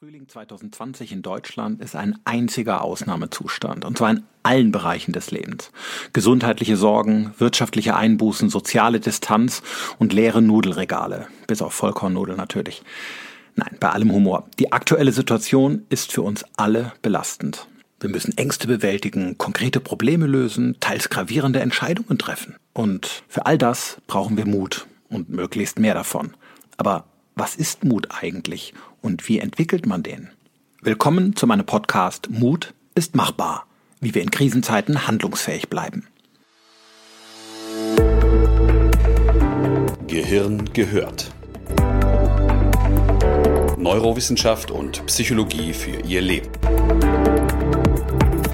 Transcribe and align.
Frühling 0.00 0.28
2020 0.28 1.10
in 1.10 1.22
Deutschland 1.22 1.80
ist 1.80 1.96
ein 1.96 2.16
einziger 2.24 2.84
Ausnahmezustand, 2.84 3.84
und 3.84 3.98
zwar 3.98 4.12
in 4.12 4.22
allen 4.44 4.70
Bereichen 4.70 5.12
des 5.12 5.32
Lebens. 5.32 5.72
Gesundheitliche 6.12 6.76
Sorgen, 6.76 7.34
wirtschaftliche 7.38 7.96
Einbußen, 7.96 8.48
soziale 8.48 9.00
Distanz 9.00 9.60
und 9.98 10.12
leere 10.12 10.40
Nudelregale, 10.40 11.26
bis 11.48 11.62
auf 11.62 11.74
Vollkornnudeln 11.74 12.36
natürlich. 12.36 12.84
Nein, 13.56 13.76
bei 13.80 13.88
allem 13.88 14.12
Humor. 14.12 14.48
Die 14.60 14.70
aktuelle 14.70 15.10
Situation 15.10 15.82
ist 15.88 16.12
für 16.12 16.22
uns 16.22 16.44
alle 16.56 16.92
belastend. 17.02 17.66
Wir 17.98 18.08
müssen 18.08 18.38
Ängste 18.38 18.68
bewältigen, 18.68 19.36
konkrete 19.36 19.80
Probleme 19.80 20.28
lösen, 20.28 20.76
teils 20.78 21.08
gravierende 21.08 21.58
Entscheidungen 21.58 22.18
treffen. 22.18 22.54
Und 22.72 23.24
für 23.26 23.46
all 23.46 23.58
das 23.58 24.00
brauchen 24.06 24.36
wir 24.36 24.46
Mut 24.46 24.86
und 25.08 25.28
möglichst 25.28 25.80
mehr 25.80 25.94
davon. 25.94 26.36
Aber 26.76 27.06
was 27.38 27.54
ist 27.54 27.84
Mut 27.84 28.08
eigentlich 28.10 28.74
und 29.00 29.28
wie 29.28 29.38
entwickelt 29.38 29.86
man 29.86 30.02
den? 30.02 30.30
Willkommen 30.82 31.36
zu 31.36 31.46
meinem 31.46 31.64
Podcast 31.64 32.28
Mut 32.30 32.74
ist 32.96 33.14
machbar, 33.14 33.66
wie 34.00 34.14
wir 34.14 34.22
in 34.22 34.30
Krisenzeiten 34.30 35.06
handlungsfähig 35.06 35.68
bleiben. 35.68 36.08
Gehirn 40.08 40.72
gehört. 40.72 41.32
Neurowissenschaft 43.76 44.72
und 44.72 45.06
Psychologie 45.06 45.72
für 45.72 46.00
Ihr 46.00 46.20
Leben. 46.20 46.50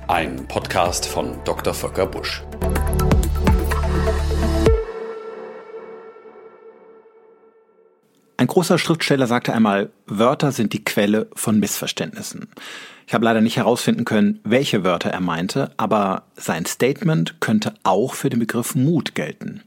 Ein 0.08 0.46
Podcast 0.46 1.06
von 1.06 1.38
Dr. 1.44 1.72
Volker 1.72 2.06
Busch. 2.06 2.42
Ein 8.44 8.48
großer 8.48 8.76
Schriftsteller 8.76 9.26
sagte 9.26 9.54
einmal, 9.54 9.88
Wörter 10.04 10.52
sind 10.52 10.74
die 10.74 10.84
Quelle 10.84 11.28
von 11.34 11.58
Missverständnissen. 11.58 12.48
Ich 13.06 13.14
habe 13.14 13.24
leider 13.24 13.40
nicht 13.40 13.56
herausfinden 13.56 14.04
können, 14.04 14.40
welche 14.44 14.84
Wörter 14.84 15.08
er 15.08 15.22
meinte, 15.22 15.70
aber 15.78 16.24
sein 16.36 16.66
Statement 16.66 17.40
könnte 17.40 17.72
auch 17.84 18.12
für 18.12 18.28
den 18.28 18.40
Begriff 18.40 18.74
Mut 18.74 19.14
gelten. 19.14 19.62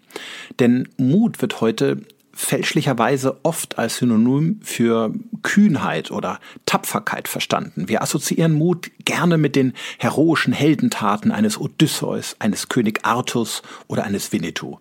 Denn 0.59 0.87
Mut 0.97 1.41
wird 1.41 1.59
heute 1.59 2.01
fälschlicherweise 2.33 3.39
oft 3.41 3.79
als 3.79 3.97
Synonym 3.97 4.59
für 4.61 5.11
Kühnheit 5.41 6.11
oder 6.11 6.39
Tapferkeit 6.67 7.27
verstanden. 7.27 7.89
Wir 7.89 8.03
assoziieren 8.03 8.53
Mut 8.53 8.91
gerne 9.05 9.39
mit 9.39 9.55
den 9.55 9.73
heroischen 9.97 10.53
Heldentaten 10.53 11.31
eines 11.31 11.59
Odysseus, 11.59 12.35
eines 12.37 12.69
König 12.69 12.99
Artus 13.07 13.63
oder 13.87 14.03
eines 14.03 14.31
Winnetou 14.31 14.77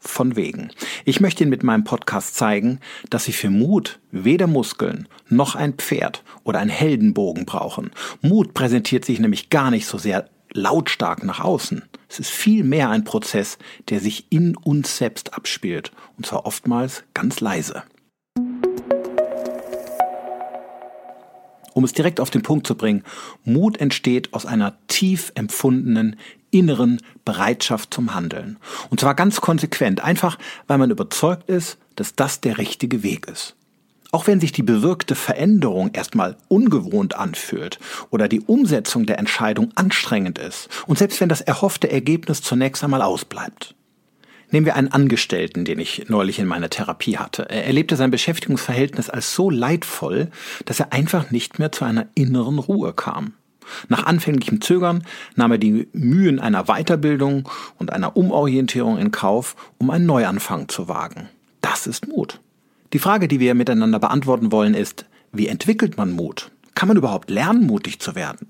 von 0.00 0.34
wegen. 0.34 0.70
Ich 1.04 1.20
möchte 1.20 1.44
Ihnen 1.44 1.50
mit 1.50 1.62
meinem 1.62 1.84
Podcast 1.84 2.34
zeigen, 2.34 2.80
dass 3.10 3.24
Sie 3.24 3.32
für 3.32 3.50
Mut 3.50 4.00
weder 4.10 4.46
Muskeln 4.46 5.06
noch 5.28 5.54
ein 5.54 5.74
Pferd 5.74 6.24
oder 6.42 6.58
einen 6.58 6.70
Heldenbogen 6.70 7.44
brauchen. 7.44 7.90
Mut 8.22 8.54
präsentiert 8.54 9.04
sich 9.04 9.20
nämlich 9.20 9.50
gar 9.50 9.70
nicht 9.70 9.86
so 9.86 9.98
sehr 9.98 10.28
lautstark 10.52 11.22
nach 11.22 11.40
außen. 11.40 11.82
Es 12.08 12.18
ist 12.18 12.30
vielmehr 12.30 12.90
ein 12.90 13.04
Prozess, 13.04 13.58
der 13.88 14.00
sich 14.00 14.26
in 14.30 14.56
uns 14.56 14.96
selbst 14.96 15.34
abspielt, 15.34 15.92
und 16.16 16.26
zwar 16.26 16.46
oftmals 16.46 17.04
ganz 17.14 17.40
leise. 17.40 17.84
Um 21.80 21.84
es 21.84 21.94
direkt 21.94 22.20
auf 22.20 22.28
den 22.28 22.42
Punkt 22.42 22.66
zu 22.66 22.74
bringen, 22.74 23.04
Mut 23.42 23.78
entsteht 23.78 24.34
aus 24.34 24.44
einer 24.44 24.76
tief 24.88 25.32
empfundenen 25.34 26.16
inneren 26.50 27.00
Bereitschaft 27.24 27.94
zum 27.94 28.14
Handeln. 28.14 28.58
Und 28.90 29.00
zwar 29.00 29.14
ganz 29.14 29.40
konsequent, 29.40 30.04
einfach 30.04 30.36
weil 30.66 30.76
man 30.76 30.90
überzeugt 30.90 31.48
ist, 31.48 31.78
dass 31.96 32.14
das 32.14 32.42
der 32.42 32.58
richtige 32.58 33.02
Weg 33.02 33.28
ist. 33.28 33.56
Auch 34.12 34.26
wenn 34.26 34.40
sich 34.40 34.52
die 34.52 34.62
bewirkte 34.62 35.14
Veränderung 35.14 35.88
erstmal 35.94 36.36
ungewohnt 36.48 37.16
anfühlt 37.16 37.78
oder 38.10 38.28
die 38.28 38.42
Umsetzung 38.42 39.06
der 39.06 39.18
Entscheidung 39.18 39.72
anstrengend 39.74 40.38
ist 40.38 40.68
und 40.86 40.98
selbst 40.98 41.18
wenn 41.22 41.30
das 41.30 41.40
erhoffte 41.40 41.90
Ergebnis 41.90 42.42
zunächst 42.42 42.84
einmal 42.84 43.00
ausbleibt. 43.00 43.74
Nehmen 44.50 44.66
wir 44.66 44.76
einen 44.76 44.88
Angestellten, 44.88 45.64
den 45.64 45.78
ich 45.78 46.06
neulich 46.08 46.38
in 46.38 46.46
meiner 46.46 46.70
Therapie 46.70 47.18
hatte. 47.18 47.48
Er 47.48 47.66
erlebte 47.66 47.96
sein 47.96 48.10
Beschäftigungsverhältnis 48.10 49.08
als 49.08 49.34
so 49.34 49.50
leidvoll, 49.50 50.28
dass 50.64 50.80
er 50.80 50.92
einfach 50.92 51.30
nicht 51.30 51.58
mehr 51.58 51.70
zu 51.70 51.84
einer 51.84 52.08
inneren 52.14 52.58
Ruhe 52.58 52.92
kam. 52.92 53.34
Nach 53.88 54.04
anfänglichem 54.04 54.60
Zögern 54.60 55.04
nahm 55.36 55.52
er 55.52 55.58
die 55.58 55.88
Mühen 55.92 56.40
einer 56.40 56.64
Weiterbildung 56.64 57.48
und 57.78 57.92
einer 57.92 58.16
Umorientierung 58.16 58.98
in 58.98 59.12
Kauf, 59.12 59.54
um 59.78 59.90
einen 59.90 60.06
Neuanfang 60.06 60.68
zu 60.68 60.88
wagen. 60.88 61.28
Das 61.60 61.86
ist 61.86 62.08
Mut. 62.08 62.40
Die 62.92 62.98
Frage, 62.98 63.28
die 63.28 63.38
wir 63.38 63.54
miteinander 63.54 64.00
beantworten 64.00 64.50
wollen, 64.50 64.74
ist, 64.74 65.06
wie 65.32 65.46
entwickelt 65.46 65.96
man 65.96 66.10
Mut? 66.10 66.50
Kann 66.74 66.88
man 66.88 66.96
überhaupt 66.96 67.30
lernen, 67.30 67.66
mutig 67.66 68.00
zu 68.00 68.16
werden? 68.16 68.48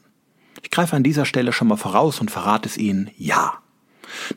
Ich 0.62 0.70
greife 0.70 0.96
an 0.96 1.02
dieser 1.02 1.26
Stelle 1.26 1.52
schon 1.52 1.68
mal 1.68 1.76
voraus 1.76 2.20
und 2.20 2.30
verrate 2.30 2.68
es 2.68 2.78
Ihnen, 2.78 3.10
ja. 3.16 3.58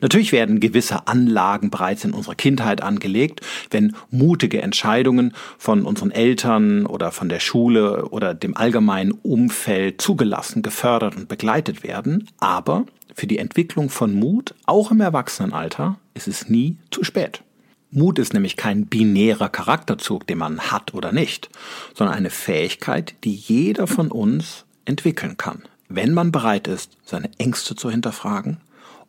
Natürlich 0.00 0.32
werden 0.32 0.60
gewisse 0.60 1.06
Anlagen 1.06 1.70
bereits 1.70 2.04
in 2.04 2.12
unserer 2.12 2.34
Kindheit 2.34 2.82
angelegt, 2.82 3.40
wenn 3.70 3.94
mutige 4.10 4.62
Entscheidungen 4.62 5.32
von 5.58 5.84
unseren 5.84 6.10
Eltern 6.10 6.86
oder 6.86 7.12
von 7.12 7.28
der 7.28 7.40
Schule 7.40 8.06
oder 8.06 8.34
dem 8.34 8.56
allgemeinen 8.56 9.12
Umfeld 9.12 10.00
zugelassen, 10.00 10.62
gefördert 10.62 11.16
und 11.16 11.28
begleitet 11.28 11.82
werden. 11.82 12.28
Aber 12.38 12.86
für 13.14 13.26
die 13.26 13.38
Entwicklung 13.38 13.90
von 13.90 14.14
Mut, 14.14 14.54
auch 14.66 14.90
im 14.90 15.00
Erwachsenenalter, 15.00 15.98
ist 16.14 16.28
es 16.28 16.48
nie 16.48 16.76
zu 16.90 17.04
spät. 17.04 17.42
Mut 17.90 18.18
ist 18.18 18.34
nämlich 18.34 18.56
kein 18.56 18.86
binärer 18.86 19.48
Charakterzug, 19.48 20.26
den 20.26 20.38
man 20.38 20.58
hat 20.60 20.94
oder 20.94 21.12
nicht, 21.12 21.48
sondern 21.94 22.16
eine 22.16 22.30
Fähigkeit, 22.30 23.14
die 23.22 23.34
jeder 23.34 23.86
von 23.86 24.10
uns 24.10 24.64
entwickeln 24.84 25.36
kann, 25.36 25.62
wenn 25.88 26.12
man 26.12 26.32
bereit 26.32 26.66
ist, 26.66 26.90
seine 27.04 27.30
Ängste 27.38 27.76
zu 27.76 27.90
hinterfragen, 27.90 28.58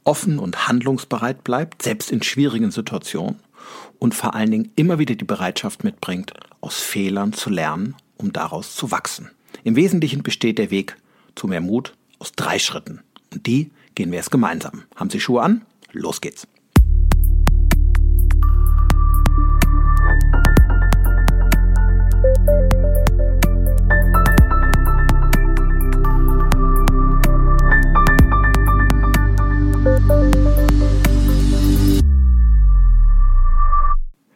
offen 0.05 0.39
und 0.39 0.67
handlungsbereit 0.67 1.43
bleibt, 1.43 1.81
selbst 1.81 2.11
in 2.11 2.23
schwierigen 2.23 2.71
Situationen 2.71 3.39
und 3.99 4.13
vor 4.13 4.35
allen 4.35 4.51
Dingen 4.51 4.71
immer 4.75 4.99
wieder 4.99 5.15
die 5.15 5.25
Bereitschaft 5.25 5.83
mitbringt, 5.83 6.33
aus 6.61 6.79
Fehlern 6.79 7.33
zu 7.33 7.49
lernen, 7.49 7.95
um 8.17 8.31
daraus 8.31 8.75
zu 8.75 8.91
wachsen. 8.91 9.31
Im 9.63 9.75
Wesentlichen 9.75 10.23
besteht 10.23 10.57
der 10.57 10.71
Weg 10.71 10.95
zu 11.35 11.47
mehr 11.47 11.61
Mut 11.61 11.93
aus 12.19 12.31
drei 12.31 12.59
Schritten. 12.59 13.01
Und 13.33 13.45
die 13.47 13.71
gehen 13.95 14.11
wir 14.11 14.17
jetzt 14.17 14.31
gemeinsam. 14.31 14.83
Haben 14.95 15.09
Sie 15.09 15.19
Schuhe 15.19 15.41
an? 15.41 15.65
Los 15.91 16.21
geht's. 16.21 16.47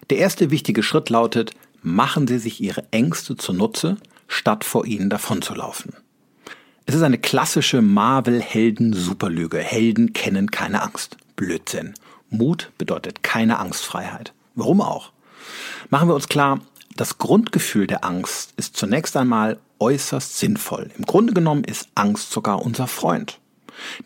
Der 0.09 0.17
erste 0.17 0.49
wichtige 0.49 0.81
Schritt 0.81 1.09
lautet, 1.09 1.51
machen 1.83 2.27
Sie 2.27 2.39
sich 2.39 2.61
Ihre 2.61 2.83
Ängste 2.91 3.37
zunutze, 3.37 3.97
statt 4.27 4.63
vor 4.63 4.85
ihnen 4.85 5.09
davonzulaufen. 5.09 5.93
Es 6.85 6.95
ist 6.95 7.03
eine 7.03 7.19
klassische 7.19 7.83
Marvel-Helden-Superlüge. 7.83 9.59
Helden 9.59 10.13
kennen 10.13 10.49
keine 10.49 10.81
Angst. 10.81 11.17
Blödsinn. 11.35 11.93
Mut 12.29 12.71
bedeutet 12.77 13.21
keine 13.21 13.59
Angstfreiheit. 13.59 14.33
Warum 14.55 14.81
auch? 14.81 15.11
Machen 15.89 16.07
wir 16.09 16.15
uns 16.15 16.27
klar, 16.27 16.61
das 16.95 17.19
Grundgefühl 17.19 17.85
der 17.85 18.03
Angst 18.03 18.53
ist 18.57 18.75
zunächst 18.75 19.15
einmal 19.15 19.59
äußerst 19.79 20.39
sinnvoll. 20.39 20.89
Im 20.97 21.05
Grunde 21.05 21.33
genommen 21.33 21.63
ist 21.63 21.87
Angst 21.95 22.31
sogar 22.31 22.63
unser 22.63 22.87
Freund. 22.87 23.39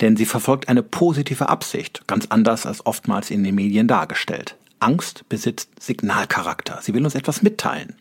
Denn 0.01 0.17
sie 0.17 0.25
verfolgt 0.25 0.67
eine 0.67 0.83
positive 0.83 1.49
Absicht, 1.49 2.05
ganz 2.05 2.27
anders 2.27 2.65
als 2.65 2.85
oftmals 2.85 3.31
in 3.31 3.43
den 3.43 3.55
Medien 3.55 3.87
dargestellt. 3.87 4.55
Angst 4.83 5.27
besitzt 5.29 5.69
Signalcharakter. 5.79 6.79
Sie 6.81 6.93
will 6.93 7.05
uns 7.05 7.15
etwas 7.15 7.41
mitteilen. 7.41 7.95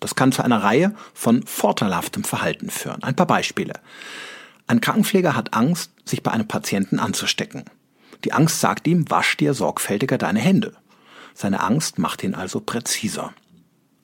Das 0.00 0.14
kann 0.14 0.32
zu 0.32 0.42
einer 0.42 0.62
Reihe 0.62 0.94
von 1.14 1.46
vorteilhaftem 1.46 2.24
Verhalten 2.24 2.70
führen. 2.70 3.02
Ein 3.02 3.14
paar 3.14 3.26
Beispiele. 3.26 3.74
Ein 4.66 4.80
Krankenpfleger 4.80 5.36
hat 5.36 5.54
Angst, 5.54 5.92
sich 6.04 6.22
bei 6.22 6.30
einem 6.30 6.48
Patienten 6.48 6.98
anzustecken. 6.98 7.64
Die 8.24 8.32
Angst 8.32 8.60
sagt 8.60 8.86
ihm, 8.86 9.10
wasch 9.10 9.36
dir 9.36 9.52
sorgfältiger 9.52 10.16
deine 10.16 10.40
Hände. 10.40 10.72
Seine 11.34 11.60
Angst 11.60 11.98
macht 11.98 12.24
ihn 12.24 12.34
also 12.34 12.60
präziser. 12.60 13.34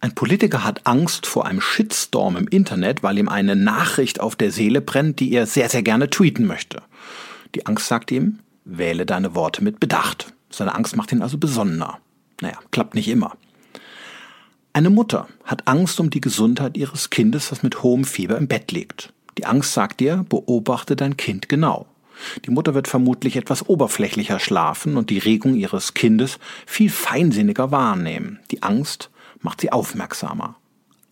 Ein 0.00 0.14
Politiker 0.14 0.64
hat 0.64 0.86
Angst 0.86 1.26
vor 1.26 1.46
einem 1.46 1.60
Shitstorm 1.60 2.36
im 2.36 2.46
Internet, 2.46 3.02
weil 3.02 3.18
ihm 3.18 3.28
eine 3.28 3.56
Nachricht 3.56 4.20
auf 4.20 4.36
der 4.36 4.52
Seele 4.52 4.80
brennt, 4.80 5.18
die 5.18 5.32
er 5.32 5.46
sehr, 5.46 5.68
sehr 5.68 5.82
gerne 5.82 6.10
tweeten 6.10 6.46
möchte. 6.46 6.82
Die 7.54 7.66
Angst 7.66 7.88
sagt 7.88 8.10
ihm, 8.10 8.38
wähle 8.64 9.06
deine 9.06 9.34
Worte 9.34 9.64
mit 9.64 9.80
Bedacht. 9.80 10.32
Seine 10.50 10.74
Angst 10.74 10.94
macht 10.94 11.10
ihn 11.10 11.22
also 11.22 11.38
besonnener. 11.38 11.98
Naja, 12.40 12.58
klappt 12.70 12.94
nicht 12.94 13.08
immer. 13.08 13.36
Eine 14.72 14.90
Mutter 14.90 15.28
hat 15.44 15.66
Angst 15.66 15.98
um 15.98 16.10
die 16.10 16.20
Gesundheit 16.20 16.76
ihres 16.76 17.10
Kindes, 17.10 17.48
das 17.48 17.62
mit 17.62 17.82
hohem 17.82 18.04
Fieber 18.04 18.36
im 18.36 18.48
Bett 18.48 18.70
liegt. 18.70 19.12
Die 19.36 19.46
Angst 19.46 19.72
sagt 19.72 20.00
ihr, 20.00 20.24
beobachte 20.28 20.94
dein 20.94 21.16
Kind 21.16 21.48
genau. 21.48 21.86
Die 22.44 22.50
Mutter 22.50 22.74
wird 22.74 22.88
vermutlich 22.88 23.36
etwas 23.36 23.68
oberflächlicher 23.68 24.40
schlafen 24.40 24.96
und 24.96 25.10
die 25.10 25.18
Regung 25.18 25.54
ihres 25.54 25.94
Kindes 25.94 26.38
viel 26.66 26.90
feinsinniger 26.90 27.70
wahrnehmen. 27.70 28.40
Die 28.50 28.62
Angst 28.62 29.10
macht 29.40 29.60
sie 29.60 29.72
aufmerksamer. 29.72 30.56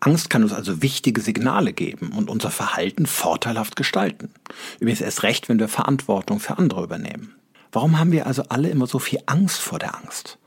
Angst 0.01 0.29
kann 0.29 0.43
uns 0.43 0.53
also 0.53 0.83
wichtige 0.83 1.21
Signale 1.21 1.73
geben 1.73 2.13
und 2.13 2.29
unser 2.29 2.51
Verhalten 2.51 3.07
vorteilhaft 3.07 3.77
gestalten. 3.77 4.31
Übrigens 4.79 5.01
erst 5.01 5.23
recht, 5.23 5.49
wenn 5.49 5.59
wir 5.59 5.69
Verantwortung 5.69 6.39
für 6.39 6.59
andere 6.59 6.85
übernehmen. 6.85 7.35
Warum 7.73 7.99
haben 7.99 8.13
wir 8.13 8.27
also 8.27 8.43
alle 8.49 8.69
immer 8.69 8.87
so 8.87 8.99
viel 8.99 9.21
Angst 9.27 9.59
vor 9.59 9.79
der 9.79 9.97
Angst? 9.97 10.39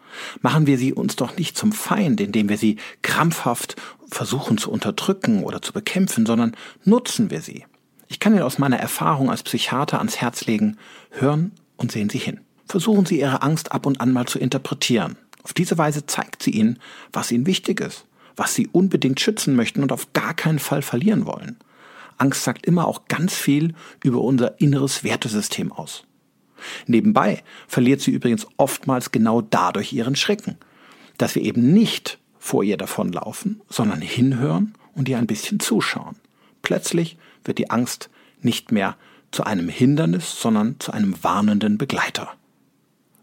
Machen 0.42 0.68
wir 0.68 0.78
sie 0.78 0.94
uns 0.94 1.16
doch 1.16 1.38
nicht 1.38 1.58
zum 1.58 1.72
Feind, 1.72 2.22
indem 2.22 2.50
wir 2.50 2.58
sie 2.58 2.78
krampfhaft 3.02 3.76
versuchen 4.10 4.58
zu 4.58 4.72
unterdrücken 4.72 5.44
oder 5.44 5.62
zu 5.62 5.74
bekämpfen, 5.74 6.26
sondern 6.26 6.56
nutzen 6.84 7.30
wir 7.30 7.42
sie. 7.42 7.66
Ich 8.08 8.20
kann 8.20 8.34
Ihnen 8.34 8.42
aus 8.42 8.58
meiner 8.58 8.80
Erfahrung 8.80 9.30
als 9.30 9.44
Psychiater 9.44 10.00
ans 10.00 10.18
Herz 10.18 10.46
legen, 10.46 10.78
hören 11.12 11.52
und 11.78 11.92
sehen 11.92 12.10
Sie 12.10 12.18
hin. 12.18 12.42
Versuchen 12.68 13.06
Sie 13.06 13.20
Ihre 13.20 13.44
Angst 13.44 13.72
ab 13.72 13.86
und 13.86 14.02
an 14.02 14.12
mal 14.12 14.26
zu 14.26 14.40
interpretieren. 14.40 15.16
Auf 15.44 15.54
diese 15.54 15.78
Weise 15.78 16.06
zeigt 16.06 16.44
sie 16.44 16.52
Ihnen, 16.52 16.80
was 17.14 17.32
Ihnen 17.32 17.46
wichtig 17.46 17.80
ist, 17.82 18.06
was 18.36 18.56
Sie 18.56 18.68
unbedingt 18.68 19.20
schützen 19.20 19.56
möchten 19.56 19.84
und 19.84 19.92
auf 19.92 20.12
gar 20.14 20.34
keinen 20.34 20.60
Fall 20.60 20.82
verlieren 20.82 21.26
wollen. 21.26 21.58
Angst 22.18 22.44
sagt 22.44 22.66
immer 22.66 22.88
auch 22.88 23.06
ganz 23.08 23.36
viel 23.36 23.74
über 24.04 24.22
unser 24.22 24.60
inneres 24.60 25.04
Wertesystem 25.04 25.72
aus. 25.72 26.04
Nebenbei 26.88 27.44
verliert 27.68 28.02
sie 28.02 28.12
übrigens 28.12 28.48
oftmals 28.58 29.12
genau 29.12 29.42
dadurch 29.42 29.94
ihren 29.94 30.16
Schrecken, 30.16 30.58
dass 31.18 31.36
wir 31.36 31.42
eben 31.44 31.74
nicht 31.74 32.18
vor 32.40 32.64
ihr 32.64 32.78
davonlaufen, 32.78 33.62
sondern 33.70 34.02
hinhören 34.02 34.74
und 34.96 35.10
ihr 35.10 35.18
ein 35.18 35.28
bisschen 35.28 35.60
zuschauen. 35.60 36.16
Plötzlich 36.62 37.18
wird 37.44 37.58
die 37.58 37.70
Angst 37.70 38.10
nicht 38.42 38.72
mehr 38.72 38.96
zu 39.32 39.44
einem 39.44 39.70
Hindernis, 39.70 40.40
sondern 40.40 40.80
zu 40.80 40.92
einem 40.92 41.22
warnenden 41.24 41.78
Begleiter. 41.78 42.34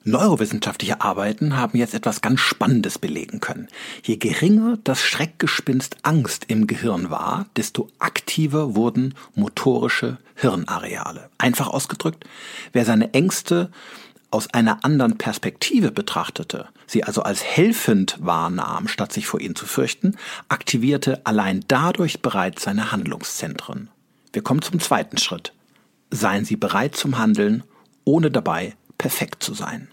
Neurowissenschaftliche 0.08 1.00
Arbeiten 1.00 1.56
haben 1.56 1.76
jetzt 1.76 1.92
etwas 1.92 2.20
ganz 2.20 2.38
Spannendes 2.38 2.96
belegen 2.96 3.40
können. 3.40 3.66
Je 4.04 4.16
geringer 4.16 4.78
das 4.84 5.02
Schreckgespinst 5.02 5.96
Angst 6.02 6.44
im 6.46 6.68
Gehirn 6.68 7.10
war, 7.10 7.46
desto 7.56 7.88
aktiver 7.98 8.76
wurden 8.76 9.14
motorische 9.34 10.18
Hirnareale. 10.36 11.28
Einfach 11.38 11.66
ausgedrückt, 11.66 12.24
wer 12.72 12.84
seine 12.84 13.14
Ängste 13.14 13.72
aus 14.30 14.46
einer 14.54 14.84
anderen 14.84 15.18
Perspektive 15.18 15.90
betrachtete, 15.90 16.68
sie 16.86 17.02
also 17.02 17.24
als 17.24 17.42
helfend 17.42 18.16
wahrnahm, 18.20 18.86
statt 18.86 19.12
sich 19.12 19.26
vor 19.26 19.40
ihnen 19.40 19.56
zu 19.56 19.66
fürchten, 19.66 20.16
aktivierte 20.48 21.20
allein 21.26 21.64
dadurch 21.66 22.22
bereits 22.22 22.62
seine 22.62 22.92
Handlungszentren. 22.92 23.88
Wir 24.32 24.42
kommen 24.42 24.62
zum 24.62 24.78
zweiten 24.78 25.18
Schritt. 25.18 25.52
Seien 26.12 26.44
Sie 26.44 26.54
bereit 26.54 26.94
zum 26.94 27.18
Handeln, 27.18 27.64
ohne 28.04 28.30
dabei 28.30 28.76
perfekt 28.98 29.42
zu 29.42 29.52
sein. 29.52 29.88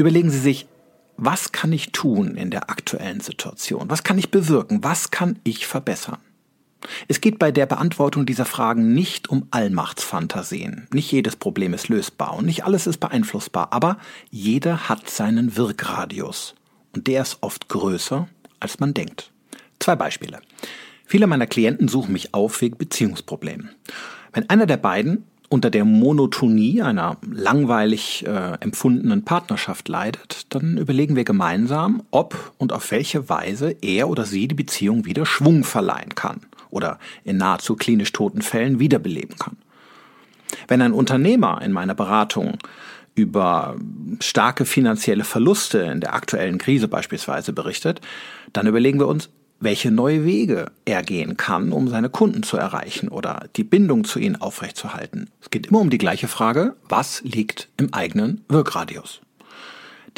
Überlegen 0.00 0.30
Sie 0.30 0.38
sich, 0.38 0.66
was 1.18 1.52
kann 1.52 1.74
ich 1.74 1.92
tun 1.92 2.38
in 2.38 2.50
der 2.50 2.70
aktuellen 2.70 3.20
Situation? 3.20 3.90
Was 3.90 4.02
kann 4.02 4.16
ich 4.16 4.30
bewirken? 4.30 4.82
Was 4.82 5.10
kann 5.10 5.38
ich 5.44 5.66
verbessern? 5.66 6.16
Es 7.06 7.20
geht 7.20 7.38
bei 7.38 7.52
der 7.52 7.66
Beantwortung 7.66 8.24
dieser 8.24 8.46
Fragen 8.46 8.94
nicht 8.94 9.28
um 9.28 9.46
Allmachtsfantasien. 9.50 10.88
Nicht 10.94 11.12
jedes 11.12 11.36
Problem 11.36 11.74
ist 11.74 11.88
lösbar 11.88 12.34
und 12.34 12.46
nicht 12.46 12.64
alles 12.64 12.86
ist 12.86 12.96
beeinflussbar, 12.96 13.74
aber 13.74 13.98
jeder 14.30 14.88
hat 14.88 15.10
seinen 15.10 15.58
Wirkradius. 15.58 16.54
Und 16.94 17.06
der 17.06 17.20
ist 17.20 17.36
oft 17.42 17.68
größer, 17.68 18.26
als 18.58 18.80
man 18.80 18.94
denkt. 18.94 19.32
Zwei 19.80 19.96
Beispiele. 19.96 20.40
Viele 21.04 21.26
meiner 21.26 21.46
Klienten 21.46 21.88
suchen 21.88 22.14
mich 22.14 22.32
auf 22.32 22.62
wegen 22.62 22.78
Beziehungsproblemen. 22.78 23.68
Wenn 24.32 24.48
einer 24.48 24.64
der 24.64 24.78
beiden 24.78 25.24
unter 25.50 25.68
der 25.68 25.84
Monotonie 25.84 26.80
einer 26.80 27.16
langweilig 27.28 28.24
äh, 28.24 28.52
empfundenen 28.60 29.24
Partnerschaft 29.24 29.88
leidet, 29.88 30.46
dann 30.50 30.78
überlegen 30.78 31.16
wir 31.16 31.24
gemeinsam, 31.24 32.04
ob 32.12 32.52
und 32.56 32.72
auf 32.72 32.92
welche 32.92 33.28
Weise 33.28 33.74
er 33.82 34.08
oder 34.08 34.24
sie 34.24 34.46
die 34.46 34.54
Beziehung 34.54 35.04
wieder 35.04 35.26
Schwung 35.26 35.64
verleihen 35.64 36.14
kann 36.14 36.42
oder 36.70 37.00
in 37.24 37.36
nahezu 37.36 37.74
klinisch 37.74 38.12
toten 38.12 38.42
Fällen 38.42 38.78
wiederbeleben 38.78 39.36
kann. 39.36 39.56
Wenn 40.68 40.82
ein 40.82 40.92
Unternehmer 40.92 41.60
in 41.62 41.72
meiner 41.72 41.96
Beratung 41.96 42.58
über 43.16 43.76
starke 44.20 44.64
finanzielle 44.64 45.24
Verluste 45.24 45.80
in 45.80 46.00
der 46.00 46.14
aktuellen 46.14 46.58
Krise 46.58 46.86
beispielsweise 46.86 47.52
berichtet, 47.52 48.00
dann 48.52 48.68
überlegen 48.68 49.00
wir 49.00 49.08
uns, 49.08 49.30
welche 49.60 49.90
neue 49.90 50.24
Wege 50.24 50.72
er 50.84 51.02
gehen 51.02 51.36
kann, 51.36 51.72
um 51.72 51.88
seine 51.88 52.08
Kunden 52.08 52.42
zu 52.42 52.56
erreichen 52.56 53.08
oder 53.08 53.48
die 53.56 53.64
Bindung 53.64 54.04
zu 54.04 54.18
ihnen 54.18 54.36
aufrechtzuerhalten. 54.36 55.28
Es 55.40 55.50
geht 55.50 55.66
immer 55.66 55.80
um 55.80 55.90
die 55.90 55.98
gleiche 55.98 56.28
Frage, 56.28 56.74
was 56.88 57.22
liegt 57.22 57.68
im 57.76 57.92
eigenen 57.92 58.44
Wirkradius? 58.48 59.20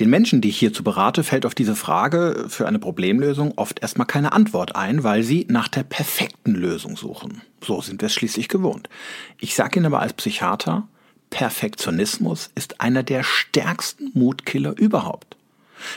Den 0.01 0.09
Menschen, 0.09 0.41
die 0.41 0.49
ich 0.49 0.59
hierzu 0.59 0.83
berate, 0.83 1.23
fällt 1.23 1.45
auf 1.45 1.55
diese 1.55 1.77
Frage 1.77 2.47
für 2.49 2.67
eine 2.67 2.79
Problemlösung 2.79 3.53
oft 3.57 3.83
erstmal 3.83 4.07
keine 4.07 4.33
Antwort 4.33 4.75
ein, 4.75 5.05
weil 5.05 5.23
sie 5.23 5.47
nach 5.51 5.69
der 5.69 5.83
perfekten 5.83 6.55
Lösung 6.55 6.97
suchen. 6.97 7.43
So 7.63 7.83
sind 7.83 8.01
wir 8.01 8.07
es 8.07 8.15
schließlich 8.15 8.49
gewohnt. 8.49 8.89
Ich 9.39 9.55
sage 9.55 9.79
Ihnen 9.79 9.87
aber 9.87 10.01
als 10.01 10.15
Psychiater, 10.15 10.89
Perfektionismus 11.29 12.51
ist 12.55 12.81
einer 12.81 13.03
der 13.03 13.23
stärksten 13.23 14.11
Mutkiller 14.15 14.77
überhaupt. 14.79 15.37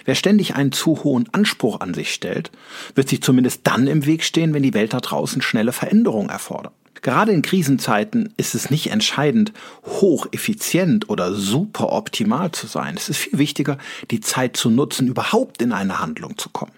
Wer 0.05 0.15
ständig 0.15 0.55
einen 0.55 0.71
zu 0.71 1.03
hohen 1.03 1.27
Anspruch 1.31 1.79
an 1.79 1.93
sich 1.93 2.13
stellt, 2.13 2.51
wird 2.95 3.09
sich 3.09 3.21
zumindest 3.21 3.61
dann 3.63 3.87
im 3.87 4.05
Weg 4.05 4.23
stehen, 4.23 4.53
wenn 4.53 4.63
die 4.63 4.73
Welt 4.73 4.93
da 4.93 4.99
draußen 4.99 5.41
schnelle 5.41 5.71
Veränderungen 5.71 6.29
erfordert. 6.29 6.73
Gerade 7.05 7.33
in 7.33 7.43
Krisenzeiten 7.43 8.33
ist 8.35 8.55
es 8.55 8.71
nicht 8.71 8.89
entscheidend, 8.89 9.53
hocheffizient 9.85 11.07
oder 11.07 11.35
super 11.35 11.91
optimal 11.91 12.51
zu 12.51 12.65
sein. 12.65 12.95
Es 12.97 13.09
ist 13.09 13.19
viel 13.19 13.37
wichtiger, 13.37 13.77
die 14.09 14.21
Zeit 14.21 14.57
zu 14.57 14.71
nutzen, 14.71 15.07
überhaupt 15.07 15.61
in 15.61 15.71
eine 15.71 15.99
Handlung 15.99 16.37
zu 16.37 16.49
kommen. 16.49 16.71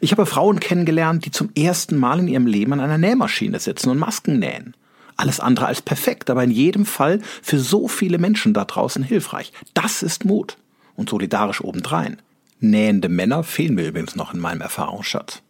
Ich 0.00 0.12
habe 0.12 0.26
Frauen 0.26 0.60
kennengelernt, 0.60 1.24
die 1.24 1.30
zum 1.30 1.50
ersten 1.56 1.96
Mal 1.96 2.18
in 2.18 2.28
ihrem 2.28 2.46
Leben 2.46 2.74
an 2.74 2.80
einer 2.80 2.98
Nähmaschine 2.98 3.58
sitzen 3.58 3.88
und 3.88 3.98
Masken 3.98 4.38
nähen. 4.38 4.74
Alles 5.16 5.40
andere 5.40 5.66
als 5.66 5.80
perfekt, 5.80 6.28
aber 6.28 6.44
in 6.44 6.50
jedem 6.50 6.84
Fall 6.84 7.20
für 7.42 7.58
so 7.58 7.88
viele 7.88 8.18
Menschen 8.18 8.52
da 8.52 8.66
draußen 8.66 9.02
hilfreich. 9.02 9.52
Das 9.72 10.02
ist 10.02 10.26
Mut 10.26 10.58
und 10.98 11.08
solidarisch 11.08 11.62
obendrein. 11.62 12.20
Nähende 12.60 13.08
Männer 13.08 13.44
fehlen 13.44 13.76
mir 13.76 13.86
übrigens 13.86 14.16
noch 14.16 14.34
in 14.34 14.40
meinem 14.40 14.60
Erfahrungsschatz. 14.60 15.42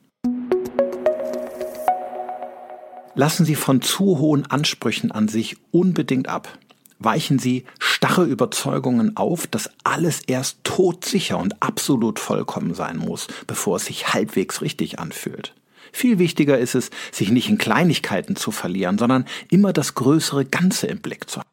Lassen 3.14 3.44
Sie 3.44 3.56
von 3.56 3.82
zu 3.82 4.18
hohen 4.18 4.46
Ansprüchen 4.46 5.10
an 5.10 5.26
sich 5.26 5.56
unbedingt 5.72 6.28
ab. 6.28 6.56
Weichen 7.00 7.38
Sie 7.38 7.64
starre 7.80 8.24
Überzeugungen 8.24 9.16
auf, 9.16 9.46
dass 9.46 9.70
alles 9.82 10.20
erst 10.26 10.58
todsicher 10.62 11.38
und 11.38 11.60
absolut 11.62 12.18
vollkommen 12.18 12.74
sein 12.74 12.98
muss, 12.98 13.26
bevor 13.46 13.76
es 13.76 13.86
sich 13.86 14.12
halbwegs 14.12 14.60
richtig 14.60 14.98
anfühlt. 14.98 15.54
Viel 15.92 16.18
wichtiger 16.18 16.58
ist 16.58 16.74
es, 16.74 16.90
sich 17.10 17.30
nicht 17.30 17.48
in 17.48 17.58
Kleinigkeiten 17.58 18.36
zu 18.36 18.50
verlieren, 18.50 18.98
sondern 18.98 19.24
immer 19.50 19.72
das 19.72 19.94
größere 19.94 20.44
Ganze 20.44 20.86
im 20.86 21.00
Blick 21.00 21.28
zu 21.30 21.40
haben. 21.40 21.48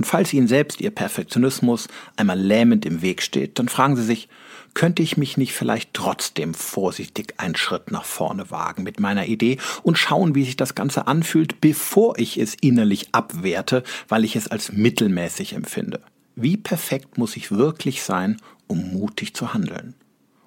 Und 0.00 0.06
falls 0.06 0.32
Ihnen 0.32 0.48
selbst 0.48 0.80
Ihr 0.80 0.92
Perfektionismus 0.92 1.86
einmal 2.16 2.40
lähmend 2.40 2.86
im 2.86 3.02
Weg 3.02 3.20
steht, 3.20 3.58
dann 3.58 3.68
fragen 3.68 3.96
Sie 3.96 4.02
sich, 4.02 4.30
könnte 4.72 5.02
ich 5.02 5.18
mich 5.18 5.36
nicht 5.36 5.52
vielleicht 5.52 5.92
trotzdem 5.92 6.54
vorsichtig 6.54 7.34
einen 7.36 7.54
Schritt 7.54 7.90
nach 7.90 8.06
vorne 8.06 8.50
wagen 8.50 8.82
mit 8.82 8.98
meiner 8.98 9.26
Idee 9.26 9.58
und 9.82 9.98
schauen, 9.98 10.34
wie 10.34 10.44
sich 10.44 10.56
das 10.56 10.74
Ganze 10.74 11.06
anfühlt, 11.06 11.60
bevor 11.60 12.18
ich 12.18 12.38
es 12.38 12.54
innerlich 12.54 13.10
abwerte, 13.12 13.82
weil 14.08 14.24
ich 14.24 14.36
es 14.36 14.48
als 14.48 14.72
mittelmäßig 14.72 15.52
empfinde. 15.52 16.00
Wie 16.34 16.56
perfekt 16.56 17.18
muss 17.18 17.36
ich 17.36 17.52
wirklich 17.52 18.02
sein, 18.02 18.38
um 18.68 18.94
mutig 18.94 19.34
zu 19.34 19.52
handeln? 19.52 19.92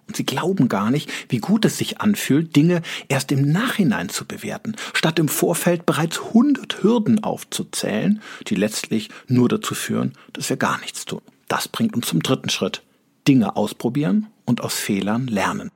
Und 0.08 0.16
sie 0.16 0.26
glauben 0.26 0.68
gar 0.68 0.92
nicht, 0.92 1.12
wie 1.30 1.40
gut 1.40 1.66
es 1.66 1.78
sich 1.78 2.02
anfühlt, 2.02 2.56
Dinge 2.56 2.82
erst 3.08 3.32
im 3.32 3.52
Nachhinein 3.52 4.10
zu 4.10 4.26
bewerten, 4.26 4.76
statt 4.94 5.20
im 5.20 5.28
Vorfeld 5.28 5.86
bereits 5.86 6.34
hundert 6.34 6.84
Hürden 6.84 7.24
aufzuzählen, 7.24 8.22
die 8.48 8.56
letztlich 8.56 9.10
nur 9.28 9.50
dazu 9.50 9.76
führen, 9.76 10.14
dass 10.34 10.50
wir 10.50 10.58
gar 10.58 10.80
nichts 10.80 11.06
tun. 11.06 11.22
Das 11.48 11.68
bringt 11.68 11.96
uns 11.96 12.08
zum 12.08 12.22
dritten 12.22 12.50
Schritt. 12.50 12.84
Dinge 13.28 13.56
ausprobieren 13.56 14.28
und 14.46 14.62
aus 14.62 14.76
Fehlern 14.76 15.28
lernen. 15.28 15.72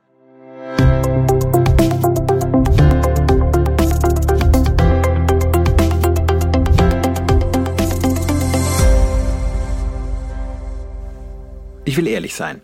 Ich 11.84 11.96
will 11.96 12.06
ehrlich 12.06 12.34
sein. 12.34 12.60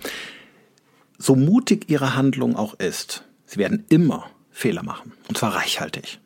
So 1.19 1.37
mutig 1.37 1.91
ihre 1.91 2.17
Handlung 2.17 2.57
auch 2.57 2.75
ist, 2.75 3.25
sie 3.47 3.59
werden 3.59 3.85
immer 3.89 4.27
Fehler 4.51 4.83
machen. 4.83 5.13
Und 5.29 5.39
zwar 5.39 5.55
reichhaltig. 5.55 6.21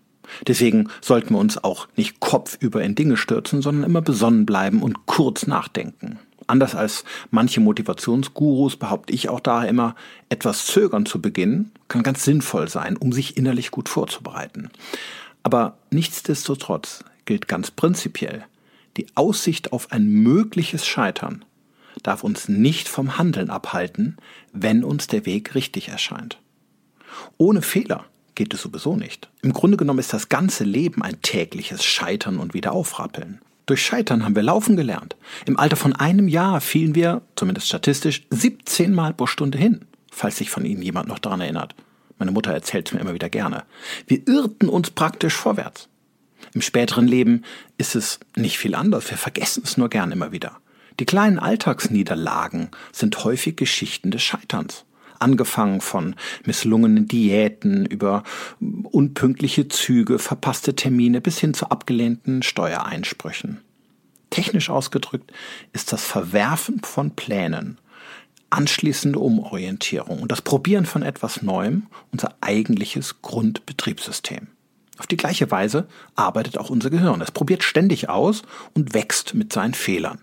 Deswegen 0.46 0.90
sollten 1.00 1.34
wir 1.34 1.38
uns 1.38 1.62
auch 1.62 1.88
nicht 1.96 2.20
kopfüber 2.20 2.82
in 2.82 2.94
Dinge 2.94 3.16
stürzen, 3.16 3.62
sondern 3.62 3.84
immer 3.84 4.02
besonnen 4.02 4.44
bleiben 4.46 4.82
und 4.82 5.06
kurz 5.06 5.46
nachdenken. 5.46 6.18
Anders 6.46 6.74
als 6.74 7.04
manche 7.30 7.60
Motivationsgurus 7.60 8.76
behaupte 8.76 9.12
ich 9.12 9.28
auch 9.28 9.40
daher 9.40 9.68
immer, 9.68 9.94
etwas 10.30 10.66
zögern 10.66 11.04
zu 11.06 11.20
beginnen 11.20 11.72
kann 11.88 12.02
ganz 12.02 12.24
sinnvoll 12.24 12.68
sein, 12.68 12.96
um 12.96 13.12
sich 13.12 13.36
innerlich 13.36 13.70
gut 13.70 13.88
vorzubereiten. 13.88 14.70
Aber 15.42 15.78
nichtsdestotrotz 15.90 17.04
gilt 17.24 17.48
ganz 17.48 17.70
prinzipiell, 17.70 18.44
die 18.96 19.06
Aussicht 19.14 19.72
auf 19.72 19.92
ein 19.92 20.06
mögliches 20.06 20.86
Scheitern 20.86 21.44
darf 22.02 22.24
uns 22.24 22.48
nicht 22.48 22.88
vom 22.88 23.18
Handeln 23.18 23.50
abhalten, 23.50 24.16
wenn 24.52 24.84
uns 24.84 25.06
der 25.06 25.26
Weg 25.26 25.54
richtig 25.54 25.88
erscheint. 25.88 26.38
Ohne 27.36 27.62
Fehler 27.62 28.04
geht 28.34 28.54
es 28.54 28.62
sowieso 28.62 28.96
nicht. 28.96 29.28
Im 29.42 29.52
Grunde 29.52 29.76
genommen 29.76 29.98
ist 29.98 30.12
das 30.12 30.28
ganze 30.28 30.64
Leben 30.64 31.02
ein 31.02 31.20
tägliches 31.22 31.84
Scheitern 31.84 32.38
und 32.38 32.54
Wiederaufrappeln. 32.54 33.40
Durch 33.66 33.84
Scheitern 33.84 34.24
haben 34.24 34.36
wir 34.36 34.42
laufen 34.42 34.76
gelernt. 34.76 35.16
Im 35.44 35.58
Alter 35.58 35.76
von 35.76 35.92
einem 35.92 36.28
Jahr 36.28 36.60
fielen 36.60 36.94
wir, 36.94 37.22
zumindest 37.36 37.66
statistisch, 37.66 38.26
17 38.30 38.94
Mal 38.94 39.12
pro 39.12 39.26
Stunde 39.26 39.58
hin, 39.58 39.84
falls 40.10 40.38
sich 40.38 40.50
von 40.50 40.64
Ihnen 40.64 40.82
jemand 40.82 41.08
noch 41.08 41.18
daran 41.18 41.40
erinnert. 41.40 41.74
Meine 42.18 42.30
Mutter 42.30 42.52
erzählt 42.52 42.88
es 42.88 42.94
mir 42.94 43.00
immer 43.00 43.12
wieder 43.12 43.28
gerne. 43.28 43.64
Wir 44.06 44.26
irrten 44.26 44.68
uns 44.68 44.90
praktisch 44.90 45.34
vorwärts. 45.34 45.88
Im 46.54 46.62
späteren 46.62 47.06
Leben 47.06 47.42
ist 47.76 47.94
es 47.94 48.20
nicht 48.36 48.58
viel 48.58 48.74
anders. 48.74 49.10
Wir 49.10 49.18
vergessen 49.18 49.62
es 49.64 49.76
nur 49.76 49.90
gern 49.90 50.12
immer 50.12 50.32
wieder. 50.32 50.56
Die 51.00 51.06
kleinen 51.06 51.38
Alltagsniederlagen 51.38 52.70
sind 52.92 53.22
häufig 53.24 53.56
Geschichten 53.56 54.10
des 54.10 54.22
Scheiterns. 54.22 54.84
Angefangen 55.20 55.80
von 55.80 56.14
misslungenen 56.44 57.06
Diäten 57.06 57.86
über 57.86 58.22
unpünktliche 58.60 59.68
Züge, 59.68 60.18
verpasste 60.18 60.74
Termine 60.74 61.20
bis 61.20 61.38
hin 61.38 61.54
zu 61.54 61.70
abgelehnten 61.70 62.42
Steuereinsprüchen. 62.42 63.60
Technisch 64.30 64.70
ausgedrückt 64.70 65.32
ist 65.72 65.92
das 65.92 66.04
Verwerfen 66.04 66.80
von 66.82 67.12
Plänen, 67.16 67.78
anschließende 68.50 69.18
Umorientierung 69.18 70.20
und 70.20 70.30
das 70.30 70.42
Probieren 70.42 70.86
von 70.86 71.02
etwas 71.02 71.42
Neuem 71.42 71.86
unser 72.12 72.36
eigentliches 72.40 73.22
Grundbetriebssystem. 73.22 74.48
Auf 74.98 75.06
die 75.06 75.16
gleiche 75.16 75.50
Weise 75.50 75.88
arbeitet 76.16 76.58
auch 76.58 76.70
unser 76.70 76.90
Gehirn. 76.90 77.20
Es 77.20 77.30
probiert 77.30 77.62
ständig 77.62 78.08
aus 78.08 78.42
und 78.74 78.94
wächst 78.94 79.34
mit 79.34 79.52
seinen 79.52 79.74
Fehlern. 79.74 80.20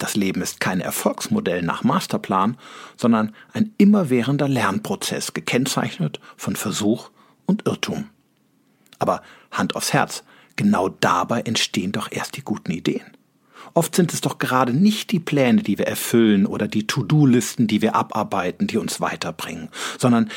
Das 0.00 0.16
Leben 0.16 0.40
ist 0.40 0.60
kein 0.60 0.80
Erfolgsmodell 0.80 1.60
nach 1.60 1.84
Masterplan, 1.84 2.56
sondern 2.96 3.34
ein 3.52 3.74
immerwährender 3.76 4.48
Lernprozess, 4.48 5.34
gekennzeichnet 5.34 6.20
von 6.38 6.56
Versuch 6.56 7.10
und 7.44 7.66
Irrtum. 7.66 8.08
Aber 8.98 9.20
Hand 9.50 9.76
aufs 9.76 9.92
Herz, 9.92 10.24
genau 10.56 10.88
dabei 10.88 11.42
entstehen 11.42 11.92
doch 11.92 12.10
erst 12.10 12.38
die 12.38 12.42
guten 12.42 12.72
Ideen. 12.72 13.04
Oft 13.74 13.94
sind 13.94 14.14
es 14.14 14.22
doch 14.22 14.38
gerade 14.38 14.72
nicht 14.72 15.10
die 15.10 15.20
Pläne, 15.20 15.62
die 15.62 15.76
wir 15.76 15.86
erfüllen 15.86 16.46
oder 16.46 16.66
die 16.66 16.86
To-Do-Listen, 16.86 17.66
die 17.66 17.82
wir 17.82 17.94
abarbeiten, 17.94 18.68
die 18.68 18.78
uns 18.78 19.02
weiterbringen, 19.02 19.68
sondern 19.98 20.30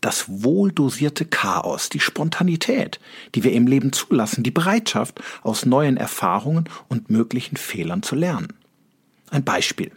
das 0.00 0.26
wohldosierte 0.28 1.24
Chaos, 1.24 1.88
die 1.88 1.98
Spontanität, 1.98 3.00
die 3.34 3.42
wir 3.42 3.52
im 3.52 3.66
Leben 3.66 3.92
zulassen, 3.92 4.44
die 4.44 4.52
Bereitschaft, 4.52 5.20
aus 5.42 5.66
neuen 5.66 5.96
Erfahrungen 5.96 6.68
und 6.86 7.10
möglichen 7.10 7.56
Fehlern 7.56 8.04
zu 8.04 8.14
lernen. 8.14 8.57
Ein 9.30 9.44
Beispiel. 9.44 9.90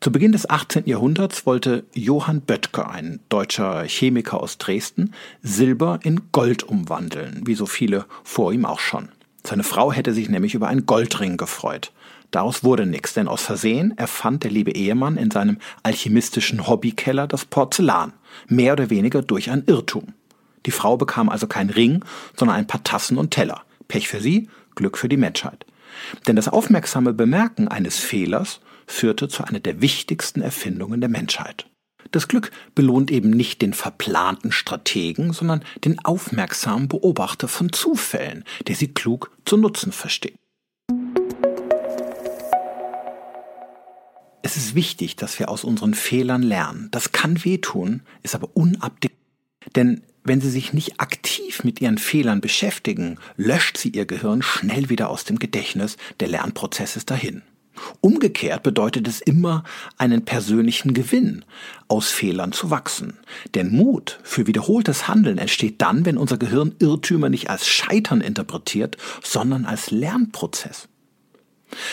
Zu 0.00 0.12
Beginn 0.12 0.32
des 0.32 0.48
18. 0.48 0.86
Jahrhunderts 0.86 1.46
wollte 1.46 1.84
Johann 1.94 2.42
Böttger, 2.42 2.90
ein 2.90 3.20
deutscher 3.30 3.84
Chemiker 3.84 4.40
aus 4.40 4.58
Dresden, 4.58 5.14
Silber 5.42 5.98
in 6.02 6.30
Gold 6.30 6.62
umwandeln, 6.62 7.42
wie 7.46 7.54
so 7.54 7.66
viele 7.66 8.04
vor 8.22 8.52
ihm 8.52 8.66
auch 8.66 8.80
schon. 8.80 9.08
Seine 9.46 9.64
Frau 9.64 9.92
hätte 9.92 10.12
sich 10.12 10.28
nämlich 10.28 10.54
über 10.54 10.68
einen 10.68 10.86
Goldring 10.86 11.36
gefreut. 11.36 11.92
Daraus 12.30 12.64
wurde 12.64 12.84
nichts, 12.86 13.14
denn 13.14 13.28
aus 13.28 13.42
Versehen 13.42 13.96
erfand 13.96 14.44
der 14.44 14.50
liebe 14.50 14.72
Ehemann 14.72 15.16
in 15.16 15.30
seinem 15.30 15.58
alchemistischen 15.82 16.66
Hobbykeller 16.66 17.26
das 17.26 17.44
Porzellan, 17.44 18.12
mehr 18.46 18.74
oder 18.74 18.90
weniger 18.90 19.22
durch 19.22 19.50
ein 19.50 19.64
Irrtum. 19.66 20.12
Die 20.66 20.70
Frau 20.70 20.96
bekam 20.96 21.28
also 21.28 21.46
kein 21.46 21.70
Ring, 21.70 22.04
sondern 22.36 22.56
ein 22.56 22.66
paar 22.66 22.84
Tassen 22.84 23.18
und 23.18 23.30
Teller. 23.30 23.62
Pech 23.88 24.08
für 24.08 24.20
sie, 24.20 24.48
Glück 24.74 24.98
für 24.98 25.08
die 25.08 25.16
Menschheit. 25.16 25.64
Denn 26.26 26.36
das 26.36 26.48
aufmerksame 26.48 27.12
Bemerken 27.12 27.68
eines 27.68 27.98
Fehlers 27.98 28.60
führte 28.86 29.28
zu 29.28 29.44
einer 29.44 29.60
der 29.60 29.80
wichtigsten 29.80 30.42
Erfindungen 30.42 31.00
der 31.00 31.10
Menschheit. 31.10 31.66
Das 32.10 32.28
Glück 32.28 32.50
belohnt 32.74 33.10
eben 33.10 33.30
nicht 33.30 33.62
den 33.62 33.72
verplanten 33.72 34.52
Strategen, 34.52 35.32
sondern 35.32 35.64
den 35.84 36.04
aufmerksamen 36.04 36.88
Beobachter 36.88 37.48
von 37.48 37.72
Zufällen, 37.72 38.44
der 38.66 38.76
sie 38.76 38.88
klug 38.88 39.30
zu 39.44 39.56
nutzen 39.56 39.90
versteht. 39.90 40.36
Es 44.42 44.58
ist 44.58 44.74
wichtig, 44.74 45.16
dass 45.16 45.38
wir 45.38 45.48
aus 45.48 45.64
unseren 45.64 45.94
Fehlern 45.94 46.42
lernen. 46.42 46.88
Das 46.90 47.12
kann 47.12 47.44
wehtun, 47.44 48.02
ist 48.22 48.34
aber 48.34 48.50
unabdingbar. 48.54 49.18
Denn 49.74 50.02
wenn 50.24 50.40
Sie 50.40 50.50
sich 50.50 50.72
nicht 50.72 51.00
aktiv 51.00 51.64
mit 51.64 51.80
Ihren 51.80 51.98
Fehlern 51.98 52.40
beschäftigen, 52.40 53.18
löscht 53.36 53.76
sie 53.76 53.90
Ihr 53.90 54.06
Gehirn 54.06 54.42
schnell 54.42 54.88
wieder 54.88 55.10
aus 55.10 55.24
dem 55.24 55.38
Gedächtnis, 55.38 55.96
der 56.20 56.28
Lernprozess 56.28 56.96
ist 56.96 57.10
dahin. 57.10 57.42
Umgekehrt 58.00 58.62
bedeutet 58.62 59.08
es 59.08 59.20
immer 59.20 59.64
einen 59.98 60.24
persönlichen 60.24 60.94
Gewinn, 60.94 61.44
aus 61.88 62.10
Fehlern 62.10 62.52
zu 62.52 62.70
wachsen. 62.70 63.18
Denn 63.54 63.72
Mut 63.72 64.20
für 64.22 64.46
wiederholtes 64.46 65.08
Handeln 65.08 65.38
entsteht 65.38 65.82
dann, 65.82 66.06
wenn 66.06 66.16
unser 66.16 66.38
Gehirn 66.38 66.74
Irrtümer 66.78 67.28
nicht 67.28 67.50
als 67.50 67.66
Scheitern 67.66 68.20
interpretiert, 68.20 68.96
sondern 69.22 69.64
als 69.64 69.90
Lernprozess. 69.90 70.88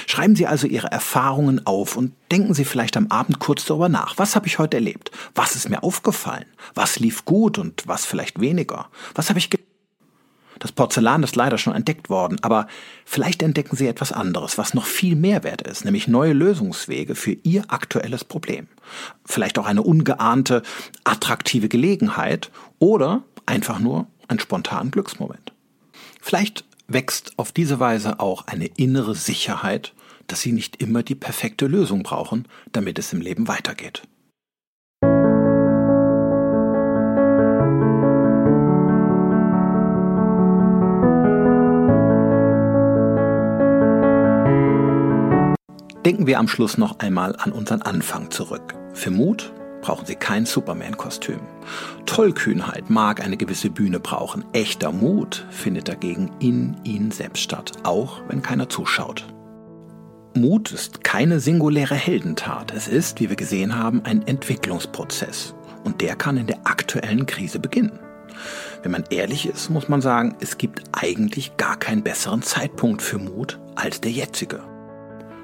Schreiben 0.07 0.35
Sie 0.35 0.47
also 0.47 0.67
Ihre 0.67 0.91
Erfahrungen 0.91 1.65
auf 1.65 1.97
und 1.97 2.13
denken 2.31 2.53
Sie 2.53 2.65
vielleicht 2.65 2.97
am 2.97 3.07
Abend 3.07 3.39
kurz 3.39 3.65
darüber 3.65 3.89
nach. 3.89 4.17
Was 4.17 4.35
habe 4.35 4.47
ich 4.47 4.59
heute 4.59 4.77
erlebt? 4.77 5.11
Was 5.35 5.55
ist 5.55 5.69
mir 5.69 5.83
aufgefallen? 5.83 6.45
Was 6.73 6.99
lief 6.99 7.25
gut 7.25 7.57
und 7.57 7.87
was 7.87 8.05
vielleicht 8.05 8.39
weniger? 8.39 8.87
Was 9.15 9.29
habe 9.29 9.39
ich 9.39 9.49
ge 9.49 9.59
das 10.61 10.71
Porzellan 10.71 11.23
ist 11.23 11.35
leider 11.35 11.57
schon 11.57 11.73
entdeckt 11.73 12.11
worden, 12.11 12.37
aber 12.43 12.67
vielleicht 13.03 13.41
entdecken 13.41 13.75
Sie 13.75 13.87
etwas 13.87 14.11
anderes, 14.11 14.59
was 14.59 14.75
noch 14.75 14.85
viel 14.85 15.15
mehr 15.15 15.43
wert 15.43 15.63
ist, 15.63 15.85
nämlich 15.85 16.07
neue 16.07 16.33
Lösungswege 16.33 17.15
für 17.15 17.31
Ihr 17.31 17.63
aktuelles 17.69 18.23
Problem. 18.23 18.67
Vielleicht 19.25 19.57
auch 19.57 19.65
eine 19.65 19.81
ungeahnte, 19.81 20.61
attraktive 21.03 21.67
Gelegenheit 21.67 22.51
oder 22.77 23.23
einfach 23.47 23.79
nur 23.79 24.05
ein 24.27 24.37
spontanen 24.37 24.91
Glücksmoment. 24.91 25.51
Vielleicht 26.21 26.63
wächst 26.93 27.33
auf 27.37 27.51
diese 27.51 27.79
Weise 27.79 28.19
auch 28.19 28.47
eine 28.47 28.65
innere 28.65 29.15
Sicherheit, 29.15 29.93
dass 30.27 30.41
sie 30.41 30.51
nicht 30.51 30.81
immer 30.81 31.03
die 31.03 31.15
perfekte 31.15 31.67
Lösung 31.67 32.03
brauchen, 32.03 32.47
damit 32.71 32.99
es 32.99 33.13
im 33.13 33.21
Leben 33.21 33.47
weitergeht. 33.47 34.03
Denken 46.05 46.25
wir 46.25 46.39
am 46.39 46.47
Schluss 46.47 46.77
noch 46.77 46.99
einmal 46.99 47.35
an 47.35 47.51
unseren 47.51 47.83
Anfang 47.83 48.31
zurück. 48.31 48.73
Für 48.93 49.11
Mut 49.11 49.53
brauchen 49.81 50.05
Sie 50.05 50.15
kein 50.15 50.45
Superman-Kostüm. 50.45 51.39
Tollkühnheit 52.05 52.89
mag 52.89 53.23
eine 53.23 53.37
gewisse 53.37 53.69
Bühne 53.69 53.99
brauchen. 53.99 54.45
Echter 54.53 54.91
Mut 54.91 55.45
findet 55.49 55.87
dagegen 55.87 56.31
in 56.39 56.77
Ihnen 56.83 57.11
selbst 57.11 57.41
statt, 57.41 57.71
auch 57.83 58.21
wenn 58.27 58.41
keiner 58.41 58.69
zuschaut. 58.69 59.25
Mut 60.33 60.71
ist 60.71 61.03
keine 61.03 61.39
singuläre 61.39 61.95
Heldentat. 61.95 62.73
Es 62.73 62.87
ist, 62.87 63.19
wie 63.19 63.29
wir 63.29 63.35
gesehen 63.35 63.77
haben, 63.77 64.01
ein 64.05 64.25
Entwicklungsprozess. 64.25 65.53
Und 65.83 66.01
der 66.01 66.15
kann 66.15 66.37
in 66.37 66.47
der 66.47 66.59
aktuellen 66.65 67.25
Krise 67.25 67.59
beginnen. 67.59 67.99
Wenn 68.81 68.91
man 68.91 69.03
ehrlich 69.09 69.45
ist, 69.45 69.69
muss 69.69 69.89
man 69.89 70.01
sagen, 70.01 70.35
es 70.39 70.57
gibt 70.57 70.83
eigentlich 70.93 71.57
gar 71.57 71.77
keinen 71.77 72.03
besseren 72.03 72.41
Zeitpunkt 72.41 73.01
für 73.01 73.17
Mut 73.17 73.59
als 73.75 74.01
der 74.01 74.11
jetzige. 74.11 74.70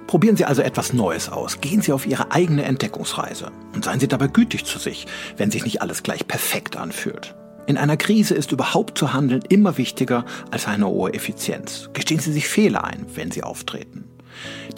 Probieren 0.07 0.37
Sie 0.37 0.45
also 0.45 0.61
etwas 0.61 0.93
Neues 0.93 1.29
aus. 1.29 1.59
Gehen 1.59 1.81
Sie 1.81 1.91
auf 1.91 2.07
Ihre 2.07 2.31
eigene 2.31 2.63
Entdeckungsreise. 2.63 3.51
Und 3.75 3.83
seien 3.83 3.99
Sie 3.99 4.07
dabei 4.07 4.27
gütig 4.27 4.65
zu 4.65 4.79
sich, 4.79 5.05
wenn 5.35 5.51
sich 5.51 5.65
nicht 5.65 5.81
alles 5.81 6.01
gleich 6.01 6.27
perfekt 6.27 6.77
anfühlt. 6.77 7.35
In 7.67 7.77
einer 7.77 7.97
Krise 7.97 8.33
ist 8.33 8.53
überhaupt 8.53 8.97
zu 8.97 9.13
handeln 9.13 9.43
immer 9.49 9.77
wichtiger 9.77 10.23
als 10.49 10.67
eine 10.67 10.87
hohe 10.87 11.13
Effizienz. 11.13 11.89
Gestehen 11.91 12.21
Sie 12.21 12.31
sich 12.31 12.47
Fehler 12.47 12.85
ein, 12.85 13.05
wenn 13.13 13.29
sie 13.29 13.43
auftreten. 13.43 14.05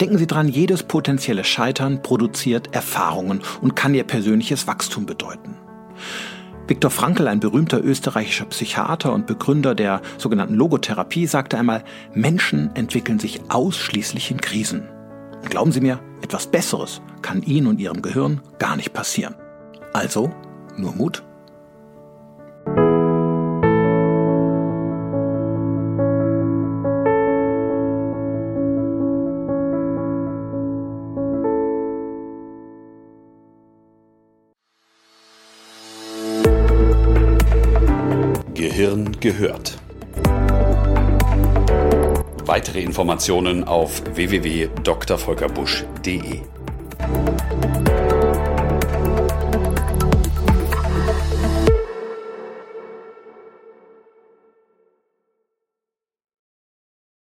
Denken 0.00 0.18
Sie 0.18 0.26
dran, 0.26 0.48
jedes 0.48 0.82
potenzielle 0.82 1.44
Scheitern 1.44 2.02
produziert 2.02 2.74
Erfahrungen 2.74 3.42
und 3.60 3.76
kann 3.76 3.94
Ihr 3.94 4.04
persönliches 4.04 4.66
Wachstum 4.66 5.06
bedeuten. 5.06 5.54
Viktor 6.66 6.90
Frankl, 6.90 7.28
ein 7.28 7.40
berühmter 7.40 7.84
österreichischer 7.84 8.46
Psychiater 8.46 9.12
und 9.12 9.26
Begründer 9.26 9.76
der 9.76 10.02
sogenannten 10.18 10.54
Logotherapie, 10.54 11.26
sagte 11.26 11.58
einmal, 11.58 11.84
Menschen 12.14 12.74
entwickeln 12.74 13.20
sich 13.20 13.40
ausschließlich 13.48 14.30
in 14.32 14.40
Krisen. 14.40 14.88
Und 15.42 15.50
Glauben 15.50 15.72
Sie 15.72 15.80
mir, 15.80 16.00
etwas 16.22 16.46
Besseres 16.46 17.00
kann 17.22 17.42
Ihnen 17.42 17.66
und 17.66 17.80
Ihrem 17.80 18.02
Gehirn 18.02 18.40
gar 18.58 18.76
nicht 18.76 18.92
passieren. 18.92 19.34
Also 19.92 20.30
nur 20.76 20.94
Mut. 20.94 21.22
Gehirn 38.54 39.12
gehört. 39.20 39.78
Weitere 42.50 42.80
Informationen 42.80 43.62
auf 43.62 44.02
www.drvolkerbusch.de. 44.12 46.40